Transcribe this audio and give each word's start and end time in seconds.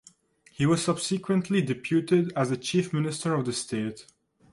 He 0.51 0.65
was 0.65 0.83
subsequently 0.83 1.61
deputed 1.61 2.33
as 2.35 2.49
the 2.49 2.57
Chief 2.57 2.91
Minister 2.91 3.35
of 3.35 3.45
the 3.45 3.53
State. 3.53 4.07